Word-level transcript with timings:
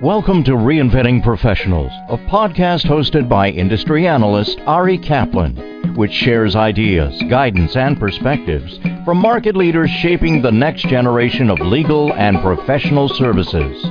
Welcome 0.00 0.44
to 0.44 0.52
Reinventing 0.52 1.22
Professionals, 1.22 1.92
a 2.08 2.16
podcast 2.16 2.86
hosted 2.86 3.28
by 3.28 3.50
industry 3.50 4.06
analyst 4.06 4.58
Ari 4.60 4.96
Kaplan, 4.96 5.94
which 5.94 6.10
shares 6.10 6.56
ideas, 6.56 7.22
guidance, 7.28 7.76
and 7.76 8.00
perspectives 8.00 8.78
from 9.04 9.18
market 9.18 9.56
leaders 9.56 9.90
shaping 9.90 10.40
the 10.40 10.50
next 10.50 10.88
generation 10.88 11.50
of 11.50 11.58
legal 11.58 12.14
and 12.14 12.40
professional 12.40 13.10
services. 13.10 13.84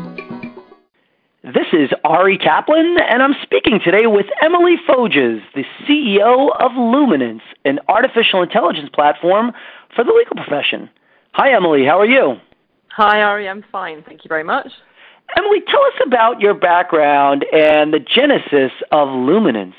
This 1.43 1.67
is 1.73 1.91
Ari 2.03 2.39
Kaplan, 2.39 2.97
and 3.07 3.21
I'm 3.21 3.35
speaking 3.43 3.79
today 3.85 4.07
with 4.07 4.25
Emily 4.41 4.77
Foges, 4.89 5.41
the 5.53 5.63
CEO 5.85 6.49
of 6.59 6.71
Luminance, 6.71 7.43
an 7.65 7.77
artificial 7.87 8.41
intelligence 8.41 8.89
platform 8.95 9.51
for 9.95 10.03
the 10.03 10.11
legal 10.11 10.43
profession. 10.43 10.89
Hi, 11.33 11.53
Emily. 11.53 11.85
How 11.85 11.99
are 11.99 12.07
you? 12.07 12.37
Hi, 12.95 13.21
Ari. 13.21 13.47
I'm 13.47 13.63
fine. 13.71 14.01
Thank 14.01 14.23
you 14.23 14.27
very 14.27 14.43
much. 14.43 14.71
Emily, 15.37 15.59
tell 15.67 15.81
us 15.81 15.93
about 16.05 16.39
your 16.39 16.53
background 16.53 17.45
and 17.53 17.93
the 17.93 17.99
genesis 17.99 18.71
of 18.91 19.07
Luminance. 19.09 19.75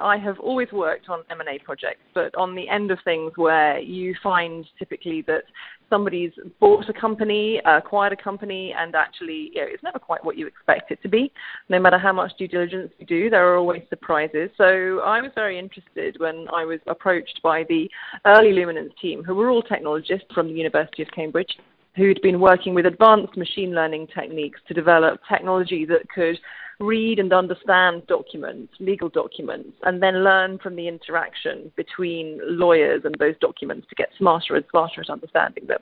I 0.00 0.16
have 0.18 0.38
always 0.40 0.72
worked 0.72 1.08
on 1.08 1.22
M&A 1.30 1.58
projects, 1.58 2.00
but 2.14 2.34
on 2.34 2.54
the 2.54 2.68
end 2.68 2.90
of 2.90 2.98
things 3.04 3.32
where 3.36 3.78
you 3.78 4.14
find 4.22 4.66
typically 4.78 5.22
that 5.22 5.42
somebody's 5.90 6.32
bought 6.60 6.88
a 6.88 6.92
company, 6.94 7.60
acquired 7.66 8.14
a 8.14 8.16
company, 8.16 8.74
and 8.76 8.94
actually 8.94 9.50
you 9.52 9.60
know, 9.60 9.66
it's 9.68 9.82
never 9.82 9.98
quite 9.98 10.24
what 10.24 10.38
you 10.38 10.46
expect 10.46 10.90
it 10.90 11.02
to 11.02 11.08
be. 11.08 11.30
No 11.68 11.78
matter 11.78 11.98
how 11.98 12.12
much 12.12 12.32
due 12.38 12.48
diligence 12.48 12.90
you 12.98 13.06
do, 13.06 13.28
there 13.28 13.46
are 13.52 13.58
always 13.58 13.82
surprises. 13.90 14.48
So 14.56 15.00
I 15.00 15.20
was 15.20 15.30
very 15.34 15.58
interested 15.58 16.16
when 16.18 16.46
I 16.54 16.64
was 16.64 16.80
approached 16.86 17.40
by 17.42 17.64
the 17.68 17.90
early 18.24 18.52
Luminance 18.54 18.94
team, 19.00 19.22
who 19.22 19.34
were 19.34 19.50
all 19.50 19.62
technologists 19.62 20.32
from 20.34 20.48
the 20.48 20.54
University 20.54 21.02
of 21.02 21.10
Cambridge, 21.10 21.58
who'd 21.94 22.20
been 22.22 22.40
working 22.40 22.74
with 22.74 22.86
advanced 22.86 23.36
machine 23.36 23.74
learning 23.74 24.08
techniques 24.14 24.60
to 24.68 24.74
develop 24.74 25.20
technology 25.28 25.84
that 25.84 26.08
could 26.14 26.38
read 26.82 27.18
and 27.18 27.32
understand 27.32 28.06
documents, 28.06 28.72
legal 28.80 29.08
documents, 29.08 29.70
and 29.84 30.02
then 30.02 30.24
learn 30.24 30.58
from 30.58 30.76
the 30.76 30.88
interaction 30.88 31.72
between 31.76 32.40
lawyers 32.42 33.02
and 33.04 33.14
those 33.18 33.34
documents 33.40 33.86
to 33.88 33.94
get 33.94 34.08
smarter 34.18 34.56
and 34.56 34.64
smarter 34.70 35.00
at 35.00 35.10
understanding 35.10 35.66
them. 35.66 35.80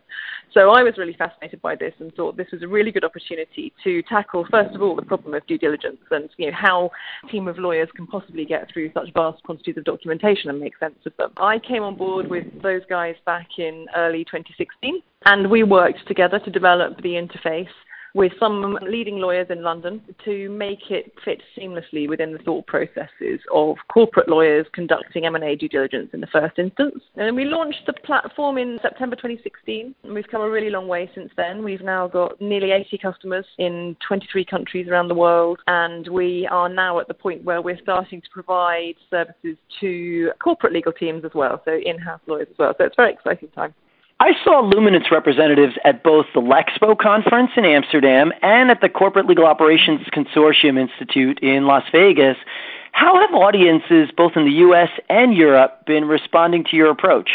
So 0.53 0.71
I 0.71 0.83
was 0.83 0.99
really 0.99 1.15
fascinated 1.15 1.63
by 1.63 1.77
this 1.77 1.95
and 1.99 2.15
thought 2.15 2.37
this 2.37 2.51
was 2.53 2.63
a 2.63 2.69
really 2.69 2.93
good 2.93 3.05
opportunity 3.05 3.73
to 3.85 4.03
tackle, 4.03 4.47
first 4.51 4.75
of 4.75 4.83
all, 4.83 4.95
the 4.95 5.03
problem 5.03 5.35
of 5.35 5.47
due 5.47 5.59
diligence 5.59 5.99
and 6.11 6.29
you 6.37 6.51
know 6.51 6.57
how 6.57 6.91
a 7.25 7.29
team 7.29 7.49
of 7.49 7.59
lawyers 7.59 7.89
can 7.97 8.07
possibly 8.07 8.45
get 8.45 8.71
through 8.73 8.91
such 8.93 9.13
vast 9.15 9.43
quantities 9.43 9.77
of 9.77 9.85
documentation 9.85 10.51
and 10.51 10.61
make 10.61 10.77
sense 10.79 10.99
of 11.07 11.13
them. 11.17 11.33
I 11.37 11.59
came 11.59 11.83
on 11.83 11.97
board 11.97 12.29
with 12.29 12.45
those 12.63 12.83
guys 12.89 13.15
back 13.25 13.49
in 13.59 13.87
early 13.97 14.25
2016, 14.25 15.03
and 15.25 15.51
we 15.51 15.63
worked 15.63 16.07
together 16.07 16.39
to 16.41 16.51
develop 16.51 16.97
the 17.03 17.11
interface 17.11 17.69
with 18.15 18.33
some 18.39 18.79
leading 18.83 19.19
lawyers 19.19 19.47
in 19.51 19.63
London 19.63 20.03
to 20.25 20.49
make 20.51 20.91
it 20.91 21.13
fit 21.25 21.43
seamlessly 21.57 22.09
within 22.09 22.33
the 22.33 22.39
thought 22.39 22.67
processes 22.67 23.41
of 23.53 23.77
corporate 23.93 24.29
lawyers 24.29 24.67
conducting 24.73 25.27
M&A 25.27 25.57
due 25.57 25.69
diligence 25.69 26.11
in 26.13 26.21
the 26.21 26.27
first 26.27 26.59
instance. 26.59 27.03
And 27.17 27.37
we 27.37 27.45
launched 27.45 27.83
the 27.87 27.93
platform 27.93 28.59
in 28.59 28.79
September 28.83 29.17
2016, 29.17 29.95
and 30.03 30.15
we've 30.15 30.27
come 30.29 30.43
a 30.43 30.51
really 30.51 30.71
long 30.71 30.89
way 30.89 31.11
since 31.15 31.31
then. 31.37 31.63
We've 31.63 31.83
now 31.83 32.09
got 32.09 32.41
nearly 32.41 32.73
80 32.73 32.99
customers 32.99 33.47
in 33.59 33.97
23 34.07 34.45
countries 34.45 34.89
around 34.89 35.09
the 35.09 35.15
world, 35.15 35.61
and 35.67 36.09
we 36.09 36.49
are 36.51 36.69
now 36.69 36.99
at 36.99 37.09
the 37.09 37.15
point 37.15 37.45
where 37.45 37.63
we're 37.63 37.79
starting 37.83 38.21
to 38.21 38.29
provide 38.33 38.95
services 39.09 39.57
to 39.81 40.31
corporate 40.43 40.73
legal 40.73 40.93
teams 40.93 41.25
as 41.25 41.33
well, 41.35 41.63
so 41.65 41.79
in-house 41.85 42.21
lawyers 42.27 42.49
as 42.51 42.59
well. 42.59 42.75
So 42.79 42.85
it's 42.85 42.95
a 42.99 43.03
very 43.03 43.13
exciting 43.13 43.49
time. 43.51 43.75
I 44.23 44.33
saw 44.45 44.61
Luminance 44.61 45.11
representatives 45.11 45.77
at 45.83 46.03
both 46.05 46.27
the 46.35 46.43
Lexpo 46.43 46.97
conference 46.97 47.53
in 47.57 47.65
Amsterdam 47.65 48.35
and 48.43 48.71
at 48.71 48.83
the 48.83 48.91
Corporate 48.91 49.25
Legal 49.25 49.47
Operations 49.47 50.03
Consortium 50.13 50.79
Institute 50.79 51.39
in 51.41 51.65
Las 51.65 51.85
Vegas. 51.91 52.37
How 52.93 53.19
have 53.19 53.33
audiences, 53.33 54.11
both 54.15 54.33
in 54.37 54.45
the 54.45 54.51
US 54.69 54.91
and 55.09 55.35
Europe, 55.35 55.87
been 55.87 56.05
responding 56.05 56.65
to 56.65 56.77
your 56.77 56.91
approach? 56.91 57.31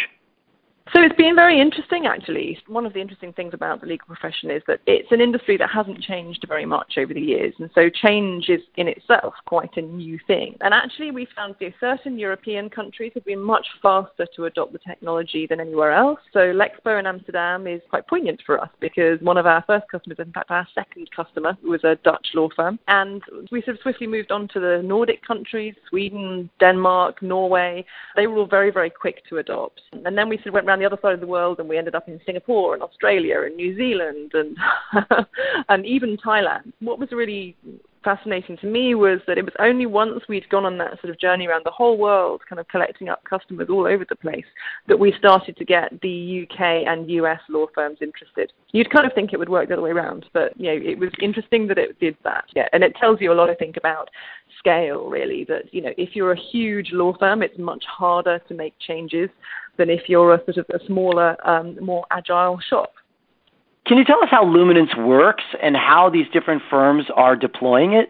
So 0.94 1.02
it's 1.02 1.16
been 1.16 1.36
very 1.36 1.60
interesting, 1.60 2.06
actually. 2.06 2.60
One 2.68 2.86
of 2.86 2.94
the 2.94 3.02
interesting 3.02 3.34
things 3.34 3.56
about 3.56 3.82
the 3.82 3.88
legal 3.88 4.06
profession 4.06 4.52
is 4.52 4.62
that 4.68 4.82
it's 4.86 5.12
an 5.12 5.20
industry 5.20 5.58
that 5.58 5.70
hasn't 5.72 6.00
changed 6.02 6.46
very 6.48 6.66
much 6.66 6.94
over 6.98 7.12
the 7.12 7.22
years, 7.22 7.56
and 7.58 7.72
so 7.74 7.90
change 7.90 8.50
is 8.50 8.62
in 8.78 8.88
itself 8.88 9.34
quite 9.46 9.76
a 9.78 9.82
new 9.82 10.20
thing. 10.28 10.56
And 10.62 10.76
actually, 10.76 11.10
we 11.10 11.28
found 11.36 11.56
that 11.60 11.74
certain 11.80 12.20
European 12.20 12.70
countries 12.70 13.14
have 13.16 13.26
been 13.26 13.42
much 13.42 13.66
faster 13.82 14.28
to 14.36 14.46
adopt 14.46 14.74
the 14.74 14.80
technology 14.80 15.48
than 15.48 15.60
anywhere 15.60 15.92
else. 15.92 16.20
So 16.32 16.40
Lexpo 16.54 17.00
in 17.00 17.08
Amsterdam 17.08 17.66
is 17.66 17.82
quite 17.90 18.08
poignant 18.08 18.42
for 18.46 18.62
us 18.62 18.70
because 18.80 19.20
one 19.22 19.38
of 19.38 19.48
our 19.48 19.64
first 19.66 19.86
customers, 19.90 20.20
in 20.20 20.32
fact, 20.34 20.52
our 20.52 20.68
second 20.76 21.10
customer, 21.16 21.58
was 21.64 21.84
a 21.84 21.96
Dutch 22.04 22.28
law 22.36 22.48
firm, 22.56 22.78
and 22.88 23.24
we 23.52 23.64
sort 23.64 23.78
of 23.78 23.82
swiftly 23.82 24.06
moved 24.06 24.32
on 24.32 24.48
to 24.50 24.60
the 24.60 24.84
Nordic 24.84 25.26
countries, 25.26 25.74
Sweden, 25.90 26.48
Denmark, 26.60 27.24
Norway. 27.24 27.84
They 28.16 28.28
were 28.28 28.38
all 28.38 28.46
very, 28.46 28.70
very 28.70 28.92
quick 28.92 29.24
to 29.30 29.40
adopt, 29.40 29.82
and 29.92 30.16
then 30.16 30.30
we 30.30 30.38
sort 30.38 30.48
of 30.50 30.54
went 30.54 30.75
around 30.76 30.82
the 30.82 30.94
other 30.94 31.02
side 31.02 31.14
of 31.14 31.22
the 31.22 31.28
world 31.28 31.60
and 31.60 31.70
we 31.70 31.78
ended 31.78 31.96
up 31.96 32.08
in 32.08 32.20
Singapore 32.26 32.74
and 32.74 32.84
Australia 32.84 33.42
and 33.46 33.56
New 33.56 33.76
Zealand 33.78 34.32
and 34.34 34.58
and 35.70 35.86
even 35.86 36.18
Thailand. 36.18 36.74
What 36.80 37.00
was 37.00 37.12
really 37.12 37.56
fascinating 38.06 38.56
to 38.58 38.68
me 38.68 38.96
was 38.96 39.20
that 39.28 39.38
it 39.38 39.44
was 39.44 39.54
only 39.60 39.86
once 39.86 40.22
we'd 40.30 40.48
gone 40.50 40.66
on 40.66 40.78
that 40.78 41.02
sort 41.02 41.10
of 41.10 41.20
journey 41.20 41.48
around 41.48 41.64
the 41.66 41.72
whole 41.72 41.98
world, 41.98 42.42
kind 42.48 42.60
of 42.60 42.68
collecting 42.70 43.10
up 43.10 43.24
customers 43.26 43.68
all 43.70 43.86
over 43.86 44.06
the 44.08 44.16
place, 44.16 44.46
that 44.88 44.98
we 44.98 45.14
started 45.18 45.58
to 45.58 45.66
get 45.66 45.92
the 46.02 46.48
UK 46.48 46.88
and 46.88 47.10
US 47.10 47.42
law 47.50 47.66
firms 47.74 47.98
interested. 48.02 48.54
You'd 48.72 48.92
kind 48.92 49.06
of 49.06 49.14
think 49.14 49.34
it 49.34 49.40
would 49.40 49.50
work 49.50 49.68
the 49.68 49.74
other 49.74 49.82
way 49.82 49.90
around, 49.90 50.28
but 50.32 50.58
you 50.58 50.68
know, 50.68 50.90
it 50.90 50.98
was 50.98 51.10
interesting 51.20 51.68
that 51.68 51.78
it 51.78 52.00
did 52.00 52.16
that. 52.24 52.46
Yeah, 52.56 52.68
and 52.72 52.84
it 52.84 52.96
tells 52.96 53.20
you 53.20 53.34
a 53.34 53.36
lot, 53.36 53.50
I 53.50 53.56
think, 53.56 53.76
about 53.76 54.10
scale 54.60 55.10
really. 55.10 55.44
That 55.46 55.74
you 55.74 55.82
know, 55.82 55.94
if 55.98 56.16
you're 56.16 56.32
a 56.32 56.40
huge 56.52 56.92
law 56.92 57.18
firm, 57.18 57.42
it's 57.42 57.58
much 57.58 57.84
harder 57.86 58.40
to 58.48 58.54
make 58.54 58.76
changes 58.80 59.30
than 59.78 59.90
if 59.90 60.08
you're 60.08 60.36
a 60.36 60.44
sort 60.46 60.58
of 60.58 60.66
a 60.70 60.86
smaller, 60.86 61.36
um, 61.48 61.78
more 61.84 62.06
agile 62.12 62.60
shop. 62.70 62.94
Can 63.86 64.00
you 64.00 64.04
tell 64.04 64.22
us 64.24 64.30
how 64.32 64.44
Luminance 64.44 64.96
works 64.98 65.44
and 65.62 65.76
how 65.76 66.10
these 66.10 66.26
different 66.34 66.64
firms 66.70 67.06
are 67.16 67.36
deploying 67.36 67.94
it? 67.94 68.10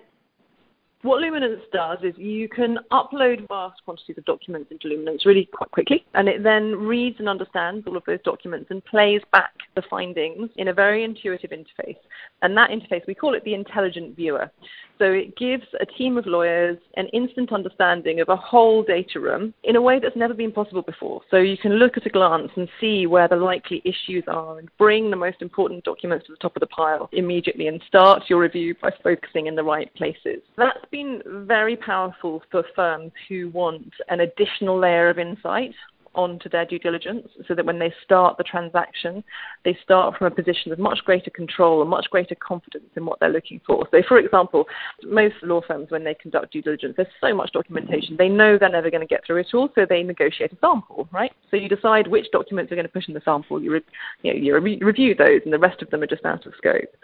What 1.02 1.22
Luminance 1.22 1.62
does 1.72 2.00
is 2.02 2.14
you 2.18 2.50
can 2.50 2.80
upload 2.92 3.48
vast 3.48 3.84
quantities 3.84 4.18
of 4.18 4.26
documents 4.26 4.72
into 4.72 4.88
Luminance 4.88 5.26
really 5.26 5.48
quite 5.54 5.70
quickly, 5.70 6.04
and 6.16 6.28
it 6.28 6.42
then 6.42 6.72
reads 6.76 7.20
and 7.20 7.30
understands 7.30 7.86
all 7.86 7.96
of 7.96 8.04
those 8.08 8.22
documents 8.24 8.72
and 8.72 8.84
plays 8.86 9.22
back 9.32 9.52
the 9.76 9.84
findings 9.88 10.50
in 10.56 10.70
a 10.70 10.74
very 10.74 11.04
intuitive 11.04 11.52
interface. 11.52 11.98
And 12.42 12.58
that 12.58 12.72
interface, 12.72 13.06
we 13.06 13.14
call 13.14 13.36
it 13.36 13.44
the 13.44 13.54
intelligent 13.54 14.16
viewer. 14.16 14.50
So 14.98 15.06
it 15.06 15.36
gives 15.38 15.66
a 15.80 15.86
team 15.86 16.18
of 16.18 16.26
lawyers 16.26 16.78
an 16.96 17.08
instant 17.10 17.52
understanding 17.52 18.20
of 18.22 18.30
a 18.30 18.36
whole 18.36 18.84
data 18.84 19.20
room 19.20 19.54
in 19.64 19.76
a 19.76 19.82
way 19.82 20.00
that's 20.00 20.16
never 20.16 20.34
been 20.34 20.52
possible 20.52 20.82
before. 20.82 21.22
So 21.30 21.38
you 21.38 21.58
can 21.58 21.74
look 21.74 21.98
at 21.98 22.06
a 22.06 22.10
glance 22.10 22.52
and 22.56 22.68
see 22.80 23.08
where 23.08 23.28
the 23.28 23.36
likely 23.36 23.82
issues 23.84 24.24
are 24.28 24.60
and 24.60 24.70
bring 24.78 25.10
the 25.10 25.16
most 25.16 25.42
important 25.42 25.84
documents 25.84 26.28
to 26.28 26.34
the 26.34 26.38
top 26.38 26.56
of 26.56 26.62
the 26.62 26.68
pile 26.68 27.10
immediately 27.12 27.68
and 27.68 27.82
start 27.88 28.24
your 28.30 28.40
review 28.40 28.76
by 28.82 28.92
focusing 29.04 29.48
in 29.48 29.56
the 29.56 29.64
right 29.64 29.94
places. 29.96 30.42
That's 30.58 30.86
been 30.92 31.22
very 31.26 31.76
powerful 31.76 32.42
for 32.52 32.64
firms 32.76 33.12
who 33.28 33.50
want 33.50 33.94
an 34.10 34.22
additional 34.22 34.80
layer 34.80 35.10
of 35.10 35.20
insight 35.20 35.74
onto 36.16 36.50
their 36.50 36.66
due 36.66 36.80
diligence 36.80 37.28
so 37.48 37.54
that 37.54 37.66
when 37.66 37.80
they 37.80 37.94
start 38.04 38.38
the 38.38 38.44
transaction, 38.44 39.24
they 39.64 39.78
start 39.84 40.18
from 40.18 40.28
a 40.28 40.32
position 40.32 40.72
of 40.72 40.80
much 40.80 41.00
greater 41.06 41.30
control 41.30 41.82
and 41.82 41.90
much 41.90 42.08
greater 42.10 42.36
confidence 42.36 42.90
in 42.96 43.06
what 43.06 43.20
they're 43.20 43.30
looking 43.30 43.62
for. 43.66 43.88
So, 43.92 44.02
for 44.08 44.18
example, 44.18 44.66
most 45.04 45.36
law 45.44 45.62
firms, 45.68 45.88
when 45.90 46.04
they 46.04 46.14
conduct 46.16 46.54
due 46.54 46.62
diligence, 46.62 46.94
there's 46.98 47.08
so 47.22 47.34
much 47.34 47.52
documentation. 47.52 48.16
They 48.18 48.30
know 48.30 48.58
they're 48.58 48.70
never 48.70 48.90
going 48.90 49.02
to 49.02 49.08
get 49.08 49.26
through 49.26 49.38
it 49.38 49.48
all, 49.54 49.70
so 49.76 49.86
they 49.88 50.04
negotiate 50.04 50.54
a 50.54 50.58
sample, 50.60 51.08
right? 51.12 51.32
So 51.52 51.58
you 51.58 51.70
decide 51.70 52.08
which 52.08 52.28
documents 52.32 52.72
are 52.72 52.76
going 52.76 52.88
to 52.88 52.92
push 52.92 53.08
in 53.08 53.14
the 53.14 53.22
sample. 53.24 53.62
You, 53.62 53.74
re- 53.74 53.82
you, 54.24 54.34
know, 54.34 54.40
you 54.40 54.60
re- 54.60 54.80
review 54.82 55.16
those, 55.16 55.42
and 55.44 55.54
the 55.54 55.60
rest 55.60 55.82
of 55.82 55.90
them 55.90 56.04
are 56.04 56.08
just 56.08 56.26
out 56.26 56.46
of 56.46 56.54
scope. 56.58 56.96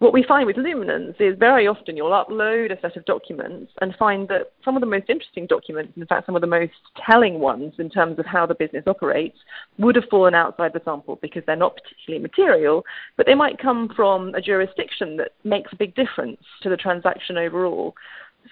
What 0.00 0.12
we 0.12 0.22
find 0.22 0.46
with 0.46 0.56
Luminance 0.56 1.16
is 1.18 1.36
very 1.36 1.66
often 1.66 1.96
you'll 1.96 2.12
upload 2.12 2.70
a 2.70 2.80
set 2.80 2.96
of 2.96 3.04
documents 3.04 3.72
and 3.80 3.96
find 3.96 4.28
that 4.28 4.52
some 4.64 4.76
of 4.76 4.80
the 4.80 4.86
most 4.86 5.10
interesting 5.10 5.44
documents, 5.48 5.92
in 5.96 6.06
fact, 6.06 6.26
some 6.26 6.36
of 6.36 6.40
the 6.40 6.46
most 6.46 6.72
telling 7.04 7.40
ones 7.40 7.72
in 7.78 7.90
terms 7.90 8.16
of 8.20 8.24
how 8.24 8.46
the 8.46 8.54
business 8.54 8.84
operates, 8.86 9.36
would 9.78 9.96
have 9.96 10.04
fallen 10.08 10.36
outside 10.36 10.72
the 10.72 10.80
sample 10.84 11.18
because 11.20 11.42
they're 11.46 11.56
not 11.56 11.76
particularly 11.82 12.22
material, 12.22 12.84
but 13.16 13.26
they 13.26 13.34
might 13.34 13.58
come 13.58 13.90
from 13.96 14.32
a 14.36 14.40
jurisdiction 14.40 15.16
that 15.16 15.32
makes 15.42 15.72
a 15.72 15.76
big 15.76 15.96
difference 15.96 16.40
to 16.62 16.70
the 16.70 16.76
transaction 16.76 17.36
overall. 17.36 17.92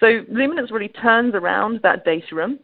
So 0.01 0.25
Luminance 0.29 0.69
really 0.69 0.89
turns 0.89 1.33
around 1.33 1.79
that 1.81 2.03
data 2.03 2.35
room 2.35 2.59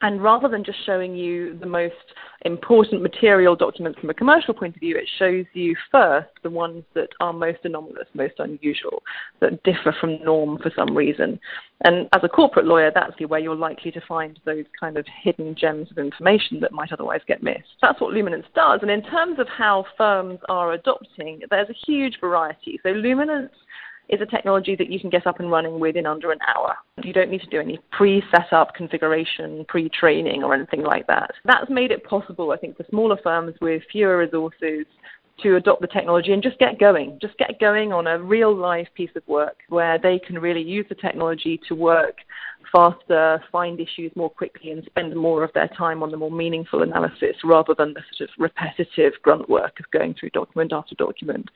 and 0.00 0.22
rather 0.22 0.48
than 0.48 0.62
just 0.62 0.78
showing 0.86 1.16
you 1.16 1.58
the 1.58 1.66
most 1.66 1.94
important 2.42 3.02
material 3.02 3.56
documents 3.56 3.98
from 3.98 4.10
a 4.10 4.14
commercial 4.14 4.54
point 4.54 4.76
of 4.76 4.80
view, 4.80 4.96
it 4.96 5.08
shows 5.18 5.44
you 5.54 5.74
first 5.90 6.28
the 6.44 6.50
ones 6.50 6.84
that 6.94 7.08
are 7.20 7.32
most 7.32 7.58
anomalous, 7.64 8.06
most 8.14 8.34
unusual, 8.38 9.02
that 9.40 9.60
differ 9.64 9.94
from 10.00 10.22
norm 10.22 10.56
for 10.62 10.70
some 10.76 10.96
reason. 10.96 11.40
And 11.84 12.08
as 12.12 12.20
a 12.22 12.28
corporate 12.28 12.66
lawyer, 12.66 12.92
that's 12.94 13.14
where 13.26 13.40
you're 13.40 13.56
likely 13.56 13.90
to 13.90 14.00
find 14.06 14.38
those 14.44 14.64
kind 14.78 14.96
of 14.96 15.04
hidden 15.22 15.56
gems 15.58 15.90
of 15.90 15.98
information 15.98 16.60
that 16.60 16.72
might 16.72 16.92
otherwise 16.92 17.20
get 17.26 17.42
missed. 17.42 17.74
That's 17.82 18.00
what 18.00 18.12
Luminance 18.12 18.46
does. 18.54 18.80
And 18.82 18.90
in 18.90 19.02
terms 19.02 19.40
of 19.40 19.48
how 19.48 19.84
firms 19.96 20.38
are 20.48 20.72
adopting, 20.72 21.40
there's 21.50 21.70
a 21.70 21.86
huge 21.86 22.18
variety. 22.20 22.78
So 22.84 22.90
Luminance 22.90 23.52
is 24.08 24.20
a 24.20 24.26
technology 24.26 24.74
that 24.76 24.90
you 24.90 24.98
can 24.98 25.10
get 25.10 25.26
up 25.26 25.40
and 25.40 25.50
running 25.50 25.78
within 25.78 26.06
under 26.06 26.32
an 26.32 26.38
hour. 26.46 26.74
You 27.02 27.12
don't 27.12 27.30
need 27.30 27.42
to 27.42 27.46
do 27.46 27.60
any 27.60 27.78
pre-setup 27.92 28.74
configuration, 28.74 29.64
pre-training 29.68 30.42
or 30.42 30.54
anything 30.54 30.82
like 30.82 31.06
that. 31.06 31.32
That's 31.44 31.70
made 31.70 31.90
it 31.90 32.04
possible, 32.04 32.50
I 32.52 32.56
think, 32.56 32.76
for 32.76 32.84
smaller 32.88 33.18
firms 33.22 33.54
with 33.60 33.82
fewer 33.92 34.18
resources 34.18 34.86
to 35.42 35.56
adopt 35.56 35.80
the 35.80 35.86
technology 35.86 36.32
and 36.32 36.42
just 36.42 36.58
get 36.58 36.78
going. 36.80 37.18
Just 37.20 37.38
get 37.38 37.60
going 37.60 37.92
on 37.92 38.06
a 38.06 38.18
real 38.18 38.54
life 38.54 38.88
piece 38.94 39.10
of 39.14 39.22
work 39.28 39.56
where 39.68 39.98
they 39.98 40.18
can 40.18 40.38
really 40.38 40.62
use 40.62 40.86
the 40.88 40.94
technology 40.94 41.60
to 41.68 41.74
work 41.74 42.16
faster, 42.72 43.42
find 43.50 43.80
issues 43.80 44.12
more 44.14 44.30
quickly, 44.30 44.70
and 44.70 44.84
spend 44.84 45.14
more 45.14 45.44
of 45.44 45.52
their 45.54 45.68
time 45.68 46.02
on 46.02 46.10
the 46.10 46.16
more 46.16 46.30
meaningful 46.30 46.82
analysis 46.82 47.36
rather 47.44 47.74
than 47.76 47.94
the 47.94 48.00
sort 48.16 48.28
of 48.28 48.34
repetitive 48.38 49.12
grunt 49.22 49.48
work 49.48 49.78
of 49.80 49.90
going 49.90 50.14
through 50.14 50.30
document 50.30 50.72
after 50.72 50.94
document. 50.96 51.48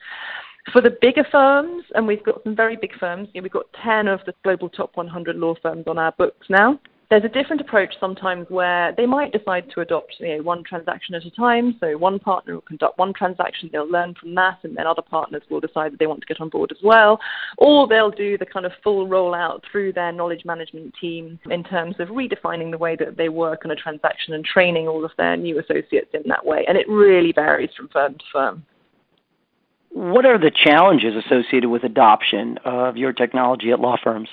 For 0.71 0.81
the 0.81 0.97
bigger 1.01 1.25
firms, 1.31 1.83
and 1.93 2.07
we've 2.07 2.23
got 2.23 2.41
some 2.43 2.55
very 2.55 2.77
big 2.77 2.97
firms, 2.97 3.27
you 3.33 3.41
know, 3.41 3.43
we've 3.43 3.51
got 3.51 3.65
10 3.83 4.07
of 4.07 4.21
the 4.25 4.33
global 4.43 4.69
top 4.69 4.95
100 4.95 5.35
law 5.35 5.55
firms 5.61 5.83
on 5.87 5.97
our 5.97 6.13
books 6.13 6.47
now 6.49 6.79
there's 7.13 7.23
a 7.23 7.29
different 7.29 7.61
approach 7.61 7.93
sometimes 7.99 8.47
where 8.49 8.91
they 8.97 9.05
might 9.05 9.31
decide 9.31 9.69
to 9.69 9.81
adopt 9.81 10.15
you 10.19 10.35
know, 10.35 10.41
one 10.41 10.63
transaction 10.63 11.13
at 11.13 11.23
a 11.23 11.29
time. 11.29 11.77
So 11.79 11.95
one 11.95 12.17
partner 12.17 12.55
will 12.55 12.61
conduct 12.61 12.97
one 12.97 13.13
transaction, 13.13 13.69
they'll 13.71 13.89
learn 13.89 14.15
from 14.19 14.33
that, 14.33 14.57
and 14.63 14.75
then 14.75 14.87
other 14.87 15.03
partners 15.03 15.43
will 15.47 15.59
decide 15.59 15.91
that 15.91 15.99
they 15.99 16.07
want 16.07 16.21
to 16.21 16.25
get 16.25 16.41
on 16.41 16.49
board 16.49 16.71
as 16.71 16.79
well. 16.83 17.19
Or 17.59 17.87
they'll 17.87 18.09
do 18.09 18.35
the 18.39 18.47
kind 18.47 18.65
of 18.65 18.71
full 18.83 19.07
rollout 19.07 19.61
through 19.71 19.93
their 19.93 20.11
knowledge 20.11 20.43
management 20.43 20.95
team 20.99 21.39
in 21.51 21.63
terms 21.63 21.97
of 21.99 22.07
redefining 22.07 22.71
the 22.71 22.79
way 22.79 22.95
that 22.95 23.15
they 23.15 23.29
work 23.29 23.61
on 23.63 23.69
a 23.69 23.75
transaction 23.75 24.33
and 24.33 24.43
training 24.43 24.87
all 24.87 25.05
of 25.05 25.11
their 25.15 25.37
new 25.37 25.59
associates 25.59 26.09
in 26.15 26.23
that 26.25 26.43
way. 26.43 26.65
And 26.67 26.79
it 26.79 26.89
really 26.89 27.31
varies 27.31 27.69
from 27.77 27.89
firm 27.89 28.15
to 28.15 28.23
firm. 28.31 28.65
What 29.93 30.25
are 30.25 30.39
the 30.39 30.51
challenges 30.51 31.13
associated 31.15 31.69
with 31.69 31.83
adoption 31.83 32.57
of 32.65 32.97
your 32.97 33.13
technology 33.13 33.71
at 33.71 33.79
law 33.79 33.95
firms? 34.03 34.29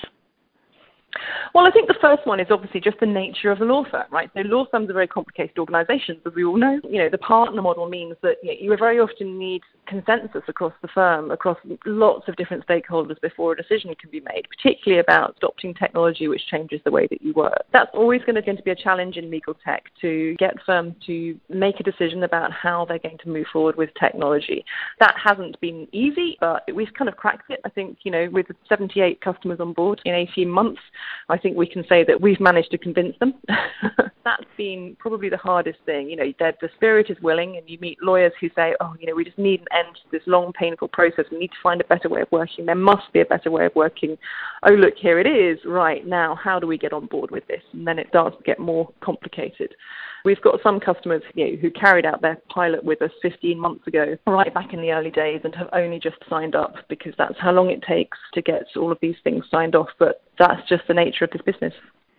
Well, 1.53 1.65
I 1.65 1.71
think 1.71 1.87
the 1.87 1.95
first 2.01 2.25
one 2.25 2.39
is 2.39 2.47
obviously 2.49 2.79
just 2.79 2.99
the 2.99 3.05
nature 3.05 3.51
of 3.51 3.59
the 3.59 3.65
law 3.65 3.83
firm, 3.89 4.05
right? 4.11 4.29
So 4.33 4.41
law 4.41 4.65
firms 4.71 4.89
are 4.89 4.93
very 4.93 5.07
complicated 5.07 5.57
organisations, 5.57 6.19
as 6.25 6.33
we 6.33 6.45
all 6.45 6.57
know. 6.57 6.79
You 6.83 6.99
know, 6.99 7.09
the 7.09 7.17
partner 7.17 7.61
model 7.61 7.89
means 7.89 8.15
that 8.21 8.37
you, 8.43 8.49
know, 8.49 8.57
you 8.59 8.77
very 8.77 8.99
often 8.99 9.37
need 9.37 9.61
consensus 9.87 10.43
across 10.47 10.73
the 10.81 10.87
firm, 10.87 11.31
across 11.31 11.57
lots 11.85 12.29
of 12.29 12.35
different 12.37 12.65
stakeholders 12.65 13.19
before 13.21 13.51
a 13.51 13.57
decision 13.57 13.93
can 13.95 14.09
be 14.09 14.21
made, 14.21 14.47
particularly 14.49 15.01
about 15.01 15.35
adopting 15.37 15.73
technology 15.73 16.27
which 16.27 16.45
changes 16.49 16.79
the 16.85 16.91
way 16.91 17.07
that 17.09 17.21
you 17.21 17.33
work. 17.33 17.63
That's 17.73 17.91
always 17.93 18.21
going 18.21 18.35
to, 18.35 18.41
going 18.41 18.57
to 18.57 18.63
be 18.63 18.71
a 18.71 18.75
challenge 18.75 19.17
in 19.17 19.29
legal 19.29 19.55
tech 19.65 19.83
to 20.01 20.35
get 20.39 20.55
firms 20.65 20.95
to 21.07 21.37
make 21.49 21.79
a 21.79 21.83
decision 21.83 22.23
about 22.23 22.51
how 22.53 22.85
they're 22.85 22.99
going 22.99 23.17
to 23.23 23.29
move 23.29 23.47
forward 23.51 23.75
with 23.75 23.89
technology. 23.99 24.63
That 24.99 25.15
hasn't 25.21 25.59
been 25.59 25.87
easy, 25.91 26.37
but 26.39 26.63
we've 26.73 26.93
kind 26.97 27.09
of 27.09 27.17
cracked 27.17 27.49
it. 27.49 27.59
I 27.65 27.69
think, 27.69 27.99
you 28.03 28.11
know, 28.11 28.29
with 28.31 28.45
78 28.69 29.19
customers 29.19 29.59
on 29.59 29.73
board 29.73 30.01
in 30.05 30.13
18 30.13 30.49
months, 30.49 30.81
I 31.29 31.37
think 31.37 31.57
we 31.57 31.67
can 31.67 31.83
say 31.87 32.03
that 32.05 32.19
we've 32.19 32.39
managed 32.39 32.71
to 32.71 32.77
convince 32.77 33.17
them. 33.19 33.33
That's 34.23 34.43
been 34.57 34.95
probably 34.99 35.29
the 35.29 35.37
hardest 35.37 35.79
thing. 35.85 36.09
You 36.09 36.15
know, 36.15 36.31
the 36.39 36.69
spirit 36.75 37.09
is 37.09 37.17
willing, 37.21 37.57
and 37.57 37.69
you 37.69 37.77
meet 37.79 38.01
lawyers 38.01 38.33
who 38.39 38.49
say, 38.55 38.75
oh, 38.79 38.95
you 38.99 39.07
know, 39.07 39.15
we 39.15 39.23
just 39.23 39.37
need 39.37 39.61
an 39.61 39.85
end 39.85 39.95
to 39.95 40.11
this 40.11 40.21
long, 40.27 40.53
painful 40.53 40.89
process. 40.89 41.25
We 41.31 41.39
need 41.39 41.49
to 41.49 41.61
find 41.63 41.81
a 41.81 41.85
better 41.85 42.09
way 42.09 42.21
of 42.21 42.31
working. 42.31 42.65
There 42.65 42.75
must 42.75 43.11
be 43.13 43.21
a 43.21 43.25
better 43.25 43.49
way 43.49 43.65
of 43.65 43.75
working. 43.75 44.17
Oh, 44.63 44.73
look, 44.73 44.93
here 44.97 45.19
it 45.19 45.27
is. 45.27 45.59
Right 45.65 46.05
now, 46.05 46.35
how 46.35 46.59
do 46.59 46.67
we 46.67 46.77
get 46.77 46.93
on 46.93 47.07
board 47.07 47.31
with 47.31 47.47
this? 47.47 47.63
And 47.73 47.87
then 47.87 47.99
it 47.99 48.07
starts 48.09 48.37
to 48.37 48.43
get 48.43 48.59
more 48.59 48.89
complicated. 49.01 49.73
We've 50.23 50.41
got 50.41 50.59
some 50.61 50.79
customers 50.79 51.23
you 51.33 51.51
know, 51.51 51.57
who 51.57 51.71
carried 51.71 52.05
out 52.05 52.21
their 52.21 52.37
pilot 52.49 52.83
with 52.83 53.01
us 53.01 53.11
15 53.21 53.59
months 53.59 53.87
ago, 53.87 54.17
right 54.27 54.53
back 54.53 54.73
in 54.73 54.81
the 54.81 54.91
early 54.91 55.11
days, 55.11 55.41
and 55.43 55.55
have 55.55 55.69
only 55.73 55.99
just 55.99 56.17
signed 56.29 56.55
up 56.55 56.75
because 56.89 57.13
that's 57.17 57.39
how 57.39 57.51
long 57.51 57.69
it 57.69 57.81
takes 57.81 58.17
to 58.33 58.41
get 58.41 58.63
all 58.75 58.91
of 58.91 58.99
these 59.01 59.15
things 59.23 59.45
signed 59.49 59.75
off. 59.75 59.89
But 59.99 60.23
that's 60.37 60.67
just 60.69 60.83
the 60.87 60.93
nature 60.93 61.25
of 61.25 61.31
this 61.31 61.41
business. 61.41 61.73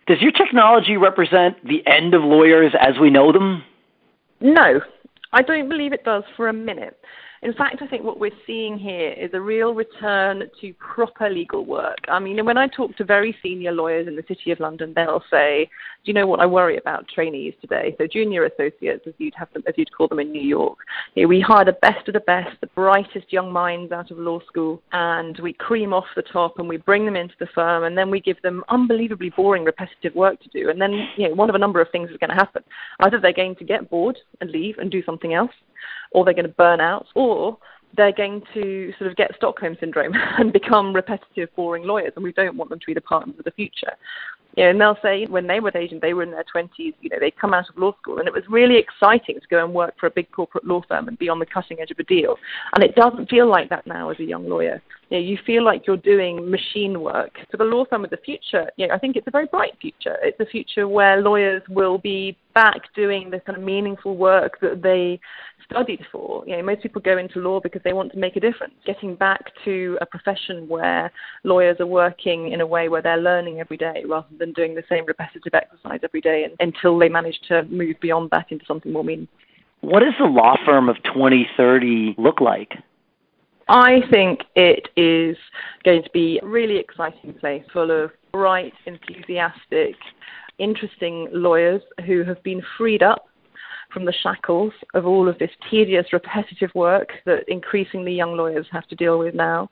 Does 0.07 0.21
your 0.21 0.31
technology 0.31 0.97
represent 0.97 1.65
the 1.65 1.85
end 1.87 2.13
of 2.13 2.23
lawyers 2.23 2.73
as 2.79 2.95
we 2.99 3.09
know 3.09 3.31
them? 3.31 3.63
No, 4.41 4.81
I 5.31 5.41
don't 5.41 5.69
believe 5.69 5.93
it 5.93 6.03
does 6.03 6.23
for 6.35 6.49
a 6.49 6.53
minute. 6.53 6.99
In 7.43 7.51
fact, 7.51 7.81
I 7.81 7.87
think 7.87 8.05
what 8.05 8.21
we're 8.21 8.31
seeing 8.47 8.79
here 8.79 9.11
is 9.11 9.31
a 9.33 9.41
real 9.41 9.73
return 9.73 10.49
to 10.61 10.73
proper 10.75 11.29
legal 11.29 11.65
work. 11.65 11.97
I 12.07 12.17
mean, 12.17 12.43
when 12.45 12.55
I 12.57 12.67
talk 12.67 12.95
to 12.95 13.03
very 13.03 13.35
senior 13.43 13.73
lawyers 13.73 14.07
in 14.07 14.15
the 14.15 14.23
City 14.29 14.51
of 14.51 14.61
London, 14.61 14.93
they'll 14.95 15.25
say, 15.29 15.65
"Do 15.65 16.09
you 16.09 16.13
know 16.13 16.25
what 16.25 16.39
I 16.39 16.45
worry 16.45 16.77
about 16.77 17.09
trainees 17.09 17.53
today?" 17.59 17.95
So 17.97 18.07
junior 18.07 18.45
associates, 18.45 19.05
as 19.07 19.13
you'd 19.17 19.35
have 19.35 19.51
them, 19.51 19.63
as 19.67 19.73
you'd 19.77 19.91
call 19.91 20.07
them 20.07 20.21
in 20.21 20.31
New 20.31 20.41
York. 20.41 20.77
Know, 21.17 21.27
we 21.27 21.41
hire 21.41 21.65
the 21.65 21.73
best 21.73 22.07
of 22.07 22.13
the 22.13 22.21
best, 22.21 22.61
the 22.61 22.67
brightest 22.67 23.33
young 23.33 23.51
minds 23.51 23.91
out 23.91 24.09
of 24.09 24.17
law 24.17 24.39
school, 24.47 24.81
and 24.93 25.37
we 25.39 25.51
cream 25.51 25.91
off 25.91 26.07
the 26.15 26.21
top, 26.21 26.59
and 26.59 26.69
we 26.69 26.77
bring 26.77 27.03
them 27.03 27.17
into 27.17 27.35
the 27.39 27.47
firm, 27.47 27.83
and 27.83 27.97
then 27.97 28.09
we 28.09 28.21
give 28.21 28.41
them 28.41 28.63
unbelievably 28.69 29.31
boring, 29.31 29.65
repetitive 29.65 30.15
work 30.15 30.39
to 30.39 30.49
do. 30.49 30.69
And 30.69 30.81
then, 30.81 31.09
you 31.17 31.27
know, 31.27 31.35
one 31.35 31.49
of 31.49 31.55
a 31.55 31.59
number 31.59 31.81
of 31.81 31.89
things 31.89 32.09
is 32.09 32.17
going 32.17 32.29
to 32.29 32.35
happen. 32.35 32.63
Either 33.01 33.19
they're 33.19 33.33
going 33.33 33.57
to 33.57 33.65
get 33.65 33.89
bored 33.89 34.17
and 34.39 34.49
leave 34.49 34.77
and 34.77 34.89
do 34.89 35.03
something 35.03 35.33
else, 35.33 35.51
or 36.11 36.25
they're 36.25 36.33
going 36.33 36.47
to 36.47 36.53
burn 36.53 36.81
out, 36.81 37.07
or 37.15 37.57
they're 37.95 38.13
going 38.13 38.41
to 38.53 38.91
sort 38.97 39.09
of 39.09 39.17
get 39.17 39.31
Stockholm 39.35 39.77
syndrome 39.79 40.13
and 40.37 40.51
become 40.51 40.93
repetitive, 40.93 41.49
boring 41.55 41.83
lawyers, 41.83 42.13
and 42.15 42.23
we 42.23 42.31
don't 42.31 42.57
want 42.57 42.69
them 42.69 42.79
to 42.79 42.85
be 42.85 42.93
the 42.93 43.01
partners 43.01 43.35
of 43.37 43.45
the 43.45 43.51
future. 43.51 43.93
You 44.55 44.65
know, 44.65 44.69
and 44.69 44.81
they'll 44.81 44.97
say 45.01 45.25
when 45.25 45.47
they 45.47 45.59
were 45.59 45.71
Asian, 45.73 45.99
they 45.99 46.13
were 46.13 46.21
in 46.21 46.29
their 46.29 46.45
20s, 46.55 46.69
you 46.77 47.09
know, 47.09 47.17
they'd 47.19 47.37
come 47.39 47.55
out 47.55 47.69
of 47.69 47.77
law 47.77 47.95
school, 47.99 48.19
and 48.19 48.27
it 48.27 48.33
was 48.33 48.43
really 48.47 48.77
exciting 48.77 49.39
to 49.39 49.47
go 49.49 49.63
and 49.63 49.73
work 49.73 49.95
for 49.99 50.05
a 50.05 50.11
big 50.11 50.31
corporate 50.31 50.65
law 50.65 50.81
firm 50.87 51.07
and 51.07 51.17
be 51.17 51.29
on 51.29 51.39
the 51.39 51.45
cutting 51.45 51.79
edge 51.79 51.89
of 51.89 51.97
a 51.97 52.03
deal. 52.03 52.35
And 52.73 52.83
it 52.83 52.95
doesn't 52.95 53.29
feel 53.29 53.47
like 53.47 53.69
that 53.69 53.87
now 53.87 54.09
as 54.09 54.19
a 54.19 54.23
young 54.23 54.47
lawyer. 54.47 54.81
You, 55.13 55.19
know, 55.19 55.25
you 55.25 55.37
feel 55.45 55.63
like 55.63 55.85
you're 55.85 55.95
doing 55.95 56.49
machine 56.49 56.99
work. 57.01 57.37
For 57.51 57.57
the 57.57 57.65
law 57.65 57.85
firm 57.85 58.03
of 58.03 58.09
the 58.09 58.17
future, 58.17 58.71
you 58.77 58.87
know, 58.87 58.95
I 58.95 58.97
think 58.97 59.15
it's 59.15 59.27
a 59.27 59.31
very 59.31 59.45
bright 59.45 59.73
future. 59.79 60.17
It's 60.23 60.39
a 60.39 60.45
future 60.45 60.87
where 60.87 61.21
lawyers 61.21 61.61
will 61.69 61.99
be 61.99 62.35
back 62.55 62.81
doing 62.95 63.29
the 63.29 63.39
kind 63.39 63.55
of 63.55 63.63
meaningful 63.63 64.17
work 64.17 64.59
that 64.61 64.81
they 64.81 65.19
studied 65.69 66.03
for. 66.11 66.43
You 66.47 66.57
know, 66.57 66.63
most 66.63 66.81
people 66.81 66.99
go 66.99 67.19
into 67.19 67.39
law 67.39 67.59
because 67.59 67.83
they 67.83 67.93
want 67.93 68.11
to 68.13 68.17
make 68.17 68.37
a 68.37 68.39
difference. 68.39 68.73
Getting 68.87 69.13
back 69.13 69.51
to 69.65 69.99
a 70.01 70.05
profession 70.07 70.67
where 70.67 71.11
lawyers 71.43 71.77
are 71.79 71.85
working 71.85 72.51
in 72.51 72.61
a 72.61 72.65
way 72.65 72.89
where 72.89 73.03
they're 73.03 73.21
learning 73.21 73.59
every 73.59 73.77
day 73.77 74.03
rather 74.07 74.25
than 74.39 74.51
doing 74.53 74.73
the 74.73 74.83
same 74.89 75.05
repetitive 75.05 75.53
exercise 75.53 75.99
every 76.03 76.21
day 76.21 76.47
until 76.59 76.97
they 76.97 77.09
manage 77.09 77.39
to 77.49 77.61
move 77.65 77.97
beyond 78.01 78.31
that 78.31 78.47
into 78.49 78.65
something 78.65 78.91
more 78.91 79.03
meaningful. 79.03 79.37
What 79.81 79.99
does 79.99 80.13
the 80.17 80.25
law 80.25 80.55
firm 80.65 80.89
of 80.89 80.95
2030 81.03 82.15
look 82.17 82.41
like? 82.41 82.71
I 83.69 84.01
think 84.11 84.41
it 84.55 84.89
is 84.97 85.37
going 85.83 86.03
to 86.03 86.09
be 86.13 86.39
a 86.41 86.45
really 86.45 86.77
exciting 86.77 87.33
place 87.33 87.63
full 87.71 87.91
of 87.91 88.11
bright, 88.31 88.73
enthusiastic, 88.85 89.95
interesting 90.59 91.27
lawyers 91.31 91.81
who 92.05 92.23
have 92.23 92.41
been 92.43 92.61
freed 92.77 93.03
up 93.03 93.27
from 93.93 94.05
the 94.05 94.13
shackles 94.23 94.73
of 94.95 95.05
all 95.05 95.29
of 95.29 95.37
this 95.37 95.51
tedious, 95.69 96.11
repetitive 96.11 96.71
work 96.73 97.09
that 97.25 97.43
increasingly 97.47 98.13
young 98.13 98.35
lawyers 98.35 98.65
have 98.71 98.87
to 98.87 98.95
deal 98.95 99.19
with 99.19 99.35
now, 99.35 99.69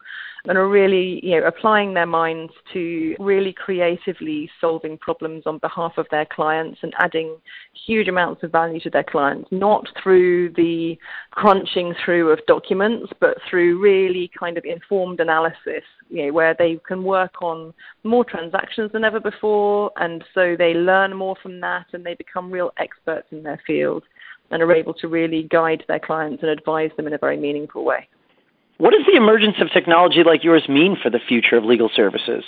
and 0.48 0.58
are 0.58 0.68
really, 0.68 1.20
you 1.24 1.40
know, 1.40 1.48
applying 1.48 1.94
their 1.94 2.06
minds 2.06 2.52
to 2.74 3.16
really 3.20 3.54
creatively 3.54 4.50
solving 4.60 4.98
problems 4.98 5.44
on 5.46 5.60
behalf 5.60 5.94
of 5.98 6.08
their 6.10 6.26
clients 6.26 6.80
and 6.82 6.94
adding 6.98 7.38
huge 7.86 8.08
amounts 8.08 8.42
of 8.44 8.52
value 8.52 8.80
to 8.80 8.90
their 8.90 9.04
clients, 9.04 9.48
not 9.52 9.86
through 10.02 10.52
the 10.54 10.98
crunching 11.32 11.94
through 12.04 12.30
of 12.30 12.40
documents, 12.48 13.12
but 13.20 13.38
through 13.50 13.80
really 13.80 14.32
kind 14.38 14.58
of 14.58 14.66
informed 14.66 15.20
analysis, 15.20 15.84
you 16.10 16.26
know, 16.26 16.34
where 16.34 16.56
they 16.58 16.80
can 16.88 17.04
work 17.04 17.42
on 17.42 17.74
more 18.04 18.26
transactions 18.26 18.92
than 18.92 19.04
ever 19.04 19.20
before, 19.20 19.92
and 19.98 20.24
so 20.34 20.56
they 20.58 20.74
learn 20.74 21.16
more 21.16 21.36
from 21.42 21.60
that 21.62 21.86
and 21.94 22.04
they 22.06 22.16
become 22.16 22.52
real 22.52 22.72
experts 22.78 23.28
in 23.32 23.44
their 23.44 23.62
field 23.68 24.04
and 24.50 24.62
are 24.62 24.74
able 24.74 24.94
to 24.94 25.08
really 25.08 25.44
guide 25.44 25.84
their 25.88 26.00
clients 26.00 26.44
and 26.44 26.52
advise 26.52 26.92
them 26.98 27.08
in 27.08 27.14
a 27.14 27.18
very 27.18 27.38
meaningful 27.38 27.86
way. 27.86 28.08
What 28.82 28.94
does 28.94 29.06
the 29.06 29.16
emergence 29.16 29.58
of 29.62 29.70
technology 29.70 30.24
like 30.26 30.44
yours 30.44 30.68
mean 30.68 30.98
for 31.00 31.12
the 31.12 31.20
future 31.20 31.56
of 31.56 31.64
legal 31.64 31.88
services? 31.96 32.44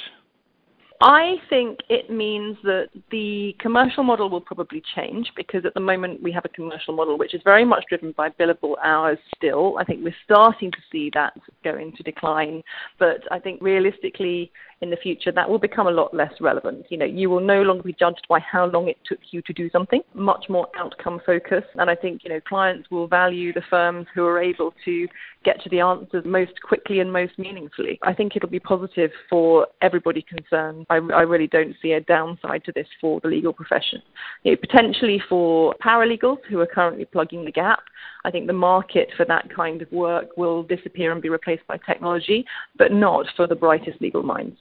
I 1.00 1.36
think 1.48 1.82
it 1.90 2.10
means 2.10 2.58
that 2.63 2.90
the 3.12 3.56
commercial 3.60 4.04
model 4.04 4.32
will 4.32 4.42
probably 4.42 4.82
change 4.96 5.32
because 5.36 5.63
at 5.63 5.75
the 5.75 5.80
moment 5.80 6.24
we 6.24 6.32
have 6.32 6.44
a 6.44 6.50
commercial 6.50 6.96
model 6.96 7.20
which 7.20 7.36
is 7.36 7.42
very 7.44 7.63
much 7.63 7.84
driven 7.88 8.13
by 8.13 8.30
billable 8.30 8.78
hours 8.84 9.20
still. 9.38 9.78
I 9.78 9.84
think 9.84 10.04
we're 10.04 10.16
starting 10.24 10.72
to 10.72 10.78
see 10.92 11.12
that 11.13 11.34
go 11.63 11.78
into 11.78 12.02
decline, 12.02 12.63
but 12.98 13.32
I 13.32 13.38
think 13.38 13.62
realistically 13.62 14.52
in 14.84 14.90
the 14.90 14.98
future, 14.98 15.32
that 15.32 15.50
will 15.50 15.58
become 15.58 15.88
a 15.88 15.92
lot 15.92 16.13
less 16.13 16.34
relevant. 16.42 16.86
You 16.90 16.98
know, 16.98 17.06
you 17.06 17.30
will 17.30 17.40
no 17.40 17.62
longer 17.62 17.84
be 17.84 17.94
judged 17.94 18.28
by 18.30 18.40
how 18.40 18.66
long 18.66 18.90
it 18.90 18.98
took 19.06 19.20
you 19.32 19.42
to 19.44 19.54
do 19.54 19.70
something, 19.70 20.02
much 20.13 20.46
more 20.50 20.68
outcome 20.78 21.22
focused. 21.25 21.70
And 21.75 21.90
I 21.90 21.96
think, 21.96 22.22
you 22.24 22.30
know, 22.30 22.42
clients 22.42 22.92
will 22.92 23.08
value 23.08 23.54
the 23.54 23.63
firms 23.70 24.06
who 24.13 24.25
are 24.25 24.42
able 24.42 24.74
to 24.84 25.08
get 25.46 25.62
to 25.63 25.70
the 25.70 25.80
answers 25.80 26.24
most 26.25 26.62
quickly 26.62 27.00
and 27.00 27.12
most 27.12 27.38
meaningfully. 27.40 27.98
I 28.04 28.13
think 28.13 28.36
it'll 28.36 28.50
be 28.50 28.60
positive 28.60 29.12
for 29.30 29.68
everybody 29.82 30.22
concerned. 30.22 30.86
I, 30.90 30.96
I 30.96 31.22
really 31.22 31.48
don't 31.48 31.75
see 31.82 31.94
a 31.94 32.02
downside 32.02 32.63
to 32.66 32.74
this 32.74 32.88
for 33.00 33.20
the 33.22 33.30
legal 33.30 33.54
profession. 33.54 34.02
You 34.44 34.52
know, 34.52 34.58
potentially 34.58 35.22
for 35.30 35.75
paralegals 35.84 36.40
who 36.50 36.60
are 36.60 36.68
currently 36.68 37.06
plugging 37.06 37.46
the 37.46 37.52
gap, 37.52 37.84
I 38.25 38.32
think 38.32 38.48
the 38.48 38.54
market 38.54 39.10
for 39.16 39.25
that 39.25 39.54
kind 39.54 39.82
of 39.82 39.92
work 39.92 40.36
will 40.38 40.63
disappear 40.63 41.12
and 41.12 41.22
be 41.22 41.30
replaced 41.30 41.66
by 41.68 41.78
technology, 41.78 42.46
but 42.78 42.92
not 42.92 43.25
for 43.36 43.48
the 43.48 43.56
brightest 43.56 44.02
legal 44.02 44.24
minds. 44.24 44.58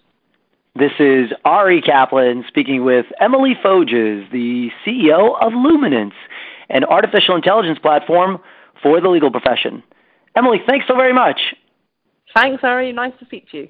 This 0.75 0.93
is 0.99 1.31
Ari 1.45 1.83
Kaplan 1.83 2.47
speaking 2.49 2.83
with 2.83 3.05
Emily 3.21 3.55
Foges, 3.63 4.31
the 4.33 4.71
CEO 4.87 5.37
of 5.39 5.53
Luminance, 5.53 6.15
an 6.71 6.85
artificial 6.85 7.37
intelligence 7.37 7.79
platform 7.79 8.39
for 8.83 8.99
the 8.99 9.11
legal 9.11 9.31
profession. 9.31 9.83
Emily, 10.35 10.63
thanks 10.67 10.87
so 10.89 10.95
very 10.95 11.13
much. 11.13 11.39
Thanks, 12.33 12.65
Ari. 12.65 12.93
Nice 12.93 13.13
to 13.19 13.27
speak 13.27 13.51
to 13.51 13.59
you. 13.59 13.69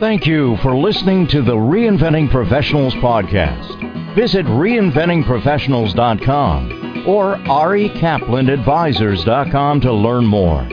Thank 0.00 0.26
you 0.26 0.56
for 0.62 0.74
listening 0.74 1.26
to 1.28 1.42
the 1.42 1.52
Reinventing 1.52 2.30
Professionals 2.30 2.94
podcast. 2.94 4.14
Visit 4.14 4.46
reinventingprofessionals.com 4.46 7.04
or 7.06 7.36
arikaplanadvisors.com 7.36 9.80
to 9.82 9.92
learn 9.92 10.24
more. 10.24 10.66